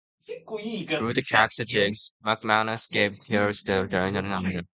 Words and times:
Through 0.89 1.13
the 1.13 1.21
character 1.21 1.63
Jiggs, 1.63 2.11
McManus 2.25 2.89
gave 2.89 3.19
voice 3.29 3.61
to 3.61 3.65
their 3.65 3.81
anxieties 3.83 4.17
and 4.17 4.27
aspirations. 4.27 4.67